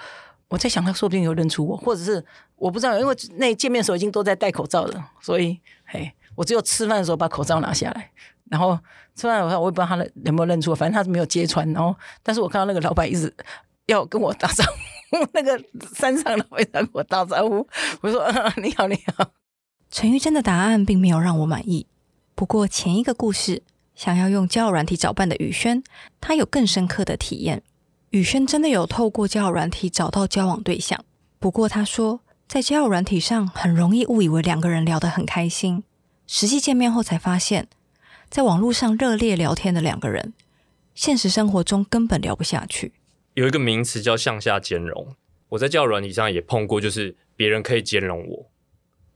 [0.49, 2.23] 我在想，他说不定有认出我，或者是
[2.55, 8.11] 我不知道，因为那见面的时候已经都在戴口罩了，所以嘿，我只有吃饭的时候把口罩拿下来，
[8.51, 8.77] 然后
[9.15, 11.67] 吃饭的时候我也不知道他有没有认出我，反正他是没有揭穿。
[11.73, 13.33] 然后，但是我看到那个老板一直
[13.87, 14.63] 要跟我打招
[15.09, 15.59] 呼， 那个
[15.95, 17.67] 山上老板要跟我打招呼，
[18.01, 19.31] 我说：“啊，你好，你好。”
[19.89, 21.87] 陈玉珍的答案并没有让我满意。
[22.35, 23.61] 不过前一个故事，
[23.95, 25.83] 想要用交友软体找伴的宇轩，
[26.19, 27.61] 他有更深刻的体验。
[28.09, 31.03] 宇轩真的有透过交友软体找到交往对象，
[31.39, 35.83] 不过他说，在交友软体上很容易误以为两个人聊得很开心，
[36.27, 37.67] 实际见面后才发现，
[38.29, 40.33] 在网络上热烈聊天的两个人，
[40.93, 42.93] 现实生活中根本聊不下去。
[43.33, 45.15] 有一个名词叫向下兼容，
[45.49, 48.45] 我在交友软体上也碰过，就是别人可以兼容我。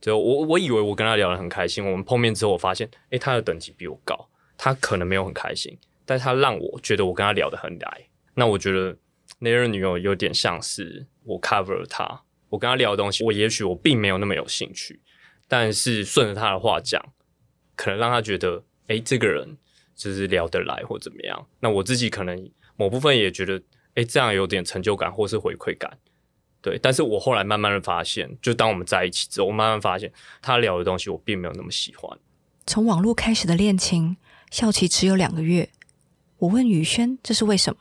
[0.00, 8.08] 就我我以为我跟他聊得很开心，我们碰面之后，我发现，诶、他的等级比我高，他可能没有很开心，但他让我觉得我跟他聊得很来。
[8.34, 8.96] 那我觉得
[9.40, 15.00] 那任女友有点像是我 cover 他，我跟他聊的东西，我也许我并没有那么有兴趣，
[15.48, 17.04] 但是顺着他的话讲，
[17.74, 19.58] 可能让他觉得，诶、这个人
[19.96, 21.46] 就是聊得来或怎么样。
[21.58, 23.60] 那我自己可能某部分也觉得，
[23.94, 25.98] 诶、这样有点成就感或是回馈感。
[26.68, 32.18] 对，但是我后来慢慢的发现，就当我们在一起之后，我慢慢发现他聊的东西我并没有那么喜欢。
[32.66, 34.18] 从网络开始的恋情，
[34.50, 35.70] 效期只有两个月。
[36.36, 37.78] 我问宇轩，这是为什么？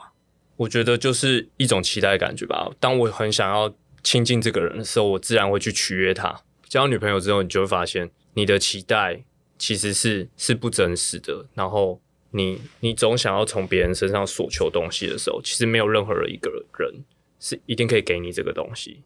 [0.56, 2.70] 我觉得就是一种期待的感觉吧。
[2.80, 3.74] 当我很想要
[4.04, 6.40] 亲近这个人的时候，我自然会去取悦他。
[6.70, 9.22] 交女朋友之后，你就会发现你的期待
[9.58, 11.46] 其实是是不真实的。
[11.54, 12.00] 然后
[12.32, 17.04] 你你总想要从别人身上索求东西的时候，其实没有任何一个人。
[17.40, 19.02] 是一定可以给你这个东西，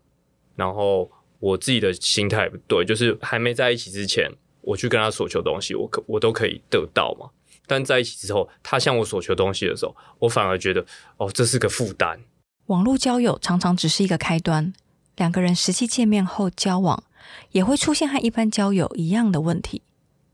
[0.56, 7.30] 然后我自己的心态不对，就是还没在一起之前，我去跟他索求东西，我可我都可以得到嘛。
[7.68, 10.86] 但在一起之后，他向我索求东西的时候，我反而觉得
[11.18, 12.20] 哦，这是个负担。
[12.66, 14.74] 网络交友常常只是一个开端，
[15.16, 17.04] 两个人实际见面后交往，
[17.52, 19.82] 也会出现和一般交友一样的问题。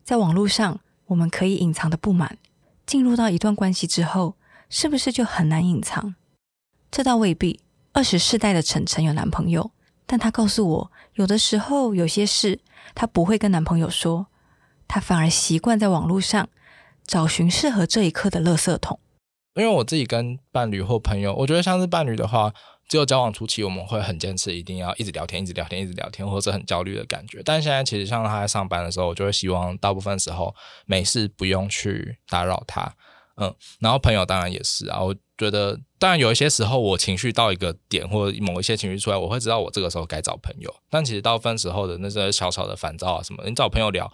[0.04, 2.38] 在网络上，我们可以隐藏的不满，
[2.86, 4.36] 进入到一段关系之后，
[4.70, 6.16] 是不是就很难隐藏？
[6.90, 7.60] 这倒未必。
[7.98, 9.72] 二十世代的晨晨有男朋友，
[10.06, 12.60] 但她告诉我，有的时候有些事
[12.94, 14.28] 她不会跟男朋友说，
[14.88, 16.48] 她反而习惯在网络上
[17.08, 19.00] 找寻适合这一刻的垃圾桶。
[19.56, 22.54] 因为我自己跟伴侣或朋友，我觉得像是伴侣的话，
[22.88, 27.42] 只有交往初期我们会很坚持，一定要一直聊天，一直聊天，一直聊天，或者很焦虑的感觉。
[27.44, 30.54] 但现在其实像他在上班的时候，我就会希望大部分时候
[30.86, 32.94] 没事不用去打扰他。
[33.38, 35.02] 嗯，然后朋友当然也是啊。
[35.02, 40.74] 我觉得当然有一些时候我情绪到一个点，或者某一些情绪出来，我会知道我这个时候该找朋友。
[40.90, 44.12] 但其实大部分时候的那些小小的烦躁啊什么，你找朋友聊，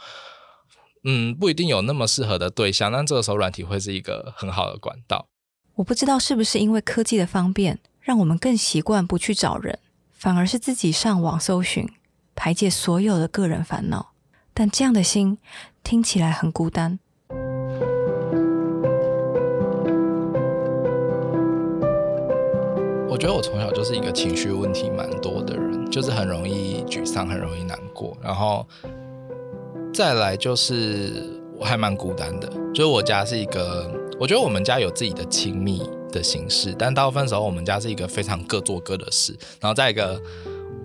[1.04, 2.92] 嗯，不一定有那么适合的对象。
[2.92, 5.28] 但这个时候软体会是一个很好的管道。
[5.76, 9.80] 我不知道是不是因为科技的方便，让我们更习惯不去找人，
[10.12, 11.90] 反而是自己上网搜寻，
[12.36, 14.12] 排解所有的个人烦恼。
[14.54, 15.40] 但这样的心
[15.84, 17.00] 听起来很孤单。
[23.14, 28.18] 我觉得我从小就是一个情绪问题蛮多的人，就是很容易沮丧，很容易难过。
[28.20, 28.66] 然后
[29.94, 33.88] 再来就是我还蛮孤单的，就是我家是一个，
[34.20, 39.32] 我觉得我们家有自己的亲密的形式，但大部分时候我们家是一个非常各做各的事。
[39.62, 40.20] 然后再一个。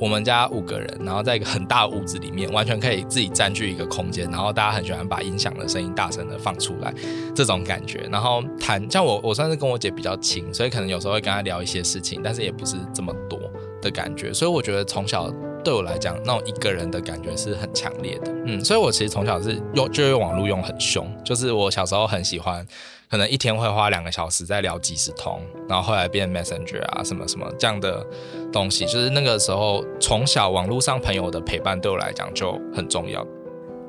[0.01, 6.95] 我们家五个人，然后在一个很大的屋子里面，完全可以自己占据一个空间，然后大家很喜欢把音响的声音大声的放出来，
[7.35, 8.09] 这种感觉。
[8.11, 13.41] 然后谈，像我，我算是跟我姐比较亲，所以可能有时候会跟她聊一些事情，但是也不是这么多
[13.83, 14.33] 的感觉。
[14.33, 15.29] 所以我觉得从小
[15.65, 18.33] 对我来讲，那种一个人的感觉是很强烈的。
[18.47, 22.65] 嗯，所以我其实从小是用就用网络用很凶，就是我小时候很喜欢。
[23.11, 28.07] 可能一天会花两个小时在聊即时通，然后后来变 Messenger 啊，什么什么这样的
[28.53, 33.27] 东西，就是那个时候从小网络上朋友的陪伴对我来讲就很重要。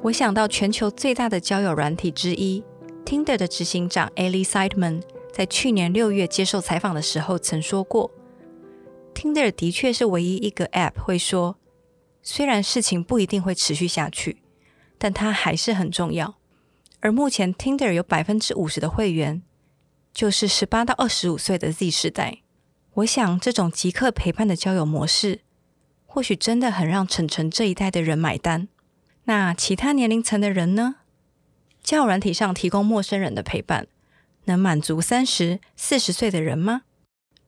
[0.01, 2.63] 我想到全球最大的交友软体之一
[3.05, 5.01] Tinder 的执行长 Elie Seidman
[5.33, 8.09] 在去年六月接受采访的时候曾说过
[9.13, 11.57] ，Tinder 的确是唯一一个 App 会说，
[12.23, 14.41] 虽然事情不一定会持续下去，
[14.97, 16.35] 但它还是很重要。
[17.01, 19.41] 而目前，Tinder 有百分之五十的会员
[20.13, 22.39] 就是十八到二十五岁的 Z 世代。
[22.95, 25.41] 我想，这种即刻陪伴的交友模式，
[26.05, 28.67] 或许真的很让晨晨这一代的人买单。
[29.25, 30.95] 那其他年龄层的人呢？
[31.81, 33.87] 交友软体上提供陌生人的陪伴，
[34.45, 36.81] 能满足三十、四十岁的人吗？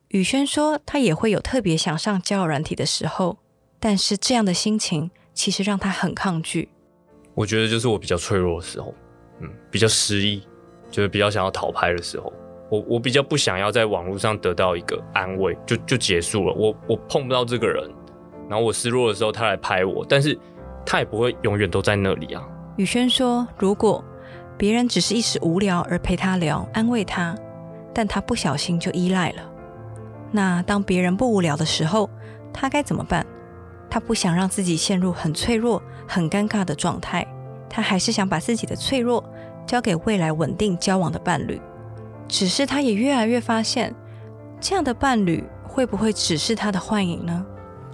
[0.10, 3.40] 宇轩说，他也会有特别想上交友软体的时候，
[3.80, 6.70] 但是这样的心情其实让他很抗拒。
[7.34, 8.94] 我觉得就是我比较脆弱的时候。
[9.70, 10.44] 比较失意，
[10.90, 12.32] 就是比较想要讨拍的时候，
[12.70, 16.54] 我我比较不想要在网络上得到一个安慰，就就结束了。
[16.54, 17.90] 我我碰不到这个人，
[18.50, 20.38] 然后我失落的时候，他来拍我，但是
[20.86, 22.48] 他也不会永远都在那里啊。
[22.78, 24.04] 宇轩说，如果
[24.58, 27.36] 别人只是一时无聊而陪他聊，安慰他，
[27.94, 29.44] 但他不小心就依赖了，
[30.32, 32.10] 那当别人不无聊的时候，
[32.54, 33.26] 他该怎么办？
[33.90, 37.28] 他不想让自己陷入很脆弱、很尴尬的状态。
[37.74, 39.24] 他还是想把自己的脆弱
[39.66, 41.60] 交给未来稳定交往的伴侣，
[42.28, 43.96] 只是他也越来越发现，
[44.60, 47.46] 这样的伴侣会不会只是他的幻影呢？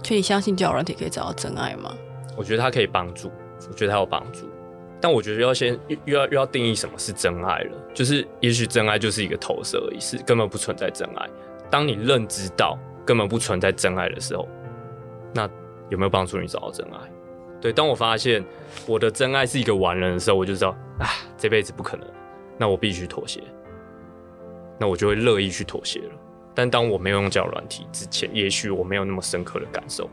[0.02, 1.94] 所以你相信交友软体可以找到真爱吗？
[2.36, 3.30] 我觉得他可以帮助，
[3.68, 4.48] 我觉得他有帮助，
[5.00, 7.76] 但我觉得要先又要又要定义什么是真爱了。
[7.94, 11.28] 就是也许真爱就是一个投射而已，是根本不存在真爱。
[11.70, 14.48] 当你认知到根本不存在真爱的时候，
[15.34, 15.48] 那
[15.88, 16.98] 有没有帮助你找到真爱？
[17.60, 18.44] 对，当我发现
[18.86, 22.06] 我的真爱是一个完人的时候，我就知道啊，这辈子不可能，
[22.56, 23.42] 那我必须妥协，
[24.78, 26.12] 那我就会乐意去妥协了。
[26.54, 30.08] 但当我没有用交友软体之前，也许我没有那么深刻的感受，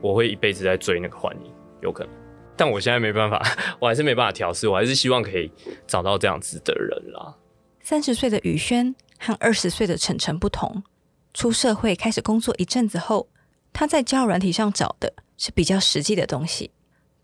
[0.00, 1.52] 我会一辈子在追那个幻影，
[1.82, 2.12] 有可能。
[2.56, 3.44] 但我现在没办法，
[3.80, 5.50] 我还是没办法调试，我还是希望可以
[5.86, 7.34] 找到这样子的人啦。
[7.80, 10.84] 三十岁的宇轩和二十岁的晨晨不同，
[11.32, 13.28] 出社会开始工作一阵子后，
[13.72, 16.70] 他在交友软体上找的是比较实际的东西。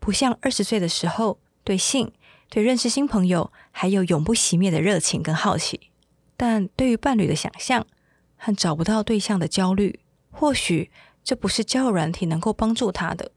[0.01, 2.11] 不像二十岁的时候，对性、
[2.49, 5.91] 对认识新朋友，还有永不熄灭的热情跟好奇，
[6.35, 7.85] 但对于伴侣的想象
[8.35, 9.99] 和找不到对象的焦虑，
[10.31, 10.89] 或许
[11.23, 13.31] 这不是交友软体能够帮助他的。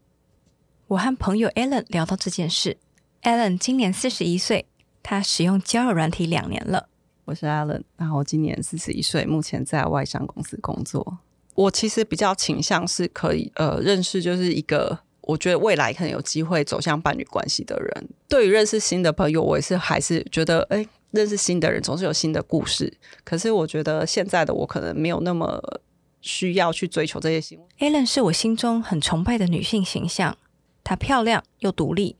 [0.89, 2.79] 我和朋友 Alan 聊到这件事
[3.25, 4.65] ，Alan 今年四十一岁，
[5.03, 6.89] 他使用交友软体两年了。
[7.27, 11.19] 我是 Alan，然后今年四十一岁，目前在外商公司工作。
[11.55, 15.01] 我其实比较倾向是可以呃认识，就是一个。
[15.27, 22.93] 我觉得未来可能有机会走向伴侣关系的人，对于认识新的朋友，我也是还是觉得，哎，认识新的人总是有新的故事。
[23.25, 25.81] 可是我觉得现在的我可能没有那么
[26.21, 27.59] 需要去追求这些新。
[27.79, 30.37] Alen 是我心中很崇拜的女性形象，
[30.83, 32.17] 她漂亮又独立，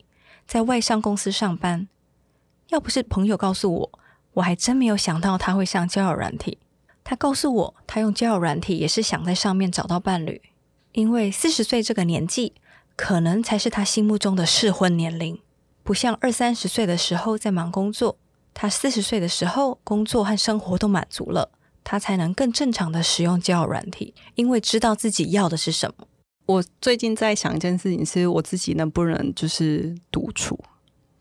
[0.47, 1.87] 在外商公司上班。
[2.69, 3.99] 要不是朋友告诉我，
[4.33, 6.57] 我还真没有想到她会上交友软体。
[7.03, 10.41] 她告诉我，她用交友软体也是想在上面找到伴侣，
[10.93, 12.53] 因为四十岁这个年纪，
[12.95, 15.39] 可能才是他心目中的适婚年龄。
[15.83, 18.17] 不像二三十岁的时候在忙工作，
[18.53, 21.51] 他四十岁的时候，工作和生活都满足了，
[21.83, 26.07] 他才能更正常的使用交友软体，因为知道自己要的是什么。
[26.47, 30.59] 我最近在想一件事情，是我自己能不能就是独处，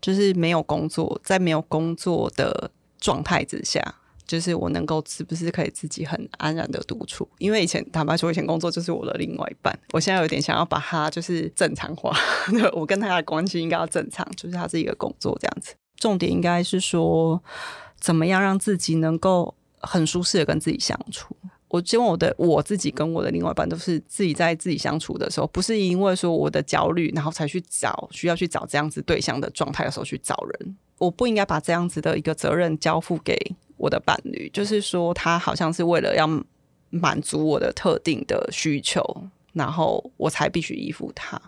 [0.01, 3.97] 就是没有工作，在没有工作的状态之下，
[4.27, 7.29] 就是我能够是不是可以自己很安然的独处？
[7.39, 12.17] 因为以前坦白说，以前工作就是我的另外一半，我现在有点想要把它就是正常化，
[12.75, 15.75] 我跟他的关系应该要正常，就是他是一个工作这样子。
[15.97, 17.43] 重点应该是说，
[17.99, 21.37] 怎么样让自己能够很舒适的跟自己相处。
[21.69, 30.77] 我希望我的我自己跟我的另外一半都是自己在自己相处的时候，不是因为说我的焦虑，然后才去找需要去找这样子对象的状态的时候去找人。
[30.99, 33.37] 我不应该把这样子的一个责任交付给
[33.85, 36.27] 我的伴侣，就是说他好像是为了要
[36.89, 39.05] 满足我的特定的需求，
[39.53, 41.39] 然后我才必须依附他。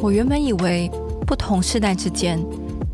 [0.00, 0.88] 我原本以为
[1.26, 2.38] 不同世代之间，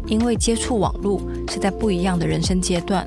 [0.06, 3.06] 因为接触网络是在不一样的人生阶段，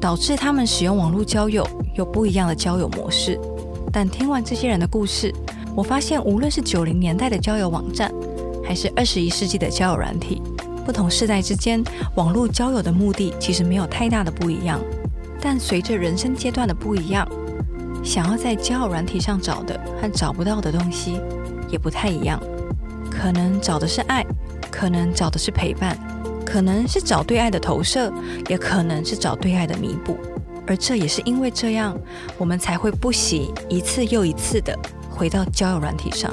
[0.00, 3.38] 导致他们使用网络交友有不一样的交友模式。
[3.92, 5.34] 但听完这些人的故事，
[5.74, 8.12] 我发现无论是九零年代的交友网站，
[8.64, 10.40] 还是二十一世纪的交友软体，
[10.84, 11.82] 不同世代之间
[12.14, 14.80] 网络交友的目的其实没有太大的不一样。
[15.40, 17.26] 但随着人生阶段的不一样，
[18.04, 21.20] 想要在交友软体上找的和找不到的东西
[21.68, 22.40] 也不太一样。
[23.10, 24.24] 可能找的是爱，
[24.70, 25.98] 可能找的是陪伴，
[26.46, 28.12] 可能是找对爱的投射，
[28.48, 30.16] 也可能是找对爱的弥补。
[30.70, 31.98] 而这也是因为这样，
[32.38, 34.72] 我们才会不惜一次又一次的
[35.10, 36.32] 回到交友软体上。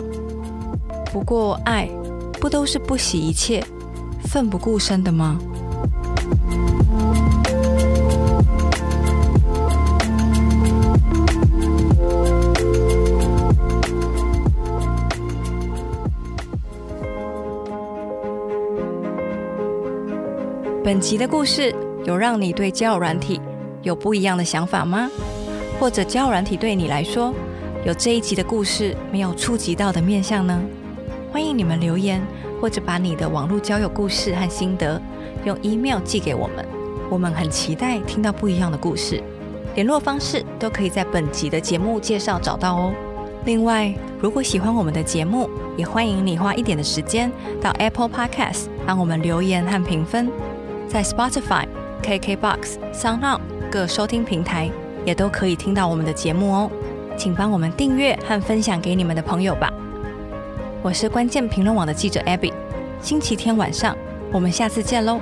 [1.12, 1.90] 不过，爱
[2.34, 3.66] 不都是不惜一切、
[4.26, 5.40] 奋不顾身的吗？
[20.84, 21.74] 本集的故事
[22.06, 23.42] 有让你对交友软体
[23.88, 25.10] 有不一样的想法吗？
[25.80, 27.34] 或者交友软体对你来说
[27.86, 30.62] 有这一集的故事没有触及到的面向呢？
[31.32, 32.22] 欢迎你们留言，
[32.60, 35.02] 或者把你的网络交友故事和心得
[35.46, 36.66] 用 email 寄给我们，
[37.10, 39.24] 我们很期待听到不一样的故事。
[39.76, 42.94] 联络方式都可以在本集的节目介绍找到哦。
[43.46, 47.32] 另外，如果喜欢我们的节目，也欢迎你花一点的时间
[47.62, 50.30] 到 Apple Podcast 帮我们留言和评分。
[50.90, 51.66] 在 Spotify、
[52.02, 53.40] KKBox、SoundOn
[53.70, 54.70] 各收听平台
[55.06, 56.72] 也都可以听到我们的节目哦，
[57.18, 59.72] 请帮我们订阅和分享给你们的朋友吧。
[60.82, 62.54] 我是关键评论网的记者 Abby，
[63.02, 63.96] 星期天晚上
[64.32, 65.20] 我们下次见喽。